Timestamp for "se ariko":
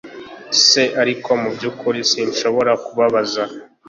0.65-1.29